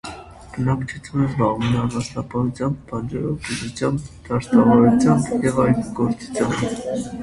Բնակչությունը 0.53 1.27
զբաղվում 1.31 1.75
է 1.75 1.83
անասնապահությամբ, 1.83 2.81
բանջարաբուծությամբ, 2.89 4.11
դաշտավարությամբ 4.33 5.35
և 5.51 5.65
այգեգործությամբ։ 5.69 6.87